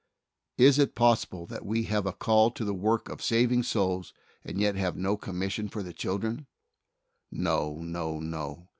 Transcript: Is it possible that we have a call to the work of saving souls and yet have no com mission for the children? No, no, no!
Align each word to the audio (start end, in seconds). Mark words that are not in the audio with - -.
Is 0.57 0.79
it 0.79 0.95
possible 0.95 1.45
that 1.45 1.63
we 1.63 1.83
have 1.83 2.07
a 2.07 2.11
call 2.11 2.49
to 2.49 2.65
the 2.65 2.73
work 2.73 3.07
of 3.07 3.21
saving 3.21 3.61
souls 3.61 4.15
and 4.43 4.59
yet 4.59 4.73
have 4.73 4.97
no 4.97 5.15
com 5.15 5.37
mission 5.37 5.69
for 5.69 5.83
the 5.83 5.93
children? 5.93 6.47
No, 7.31 7.75
no, 7.83 8.19
no! 8.19 8.67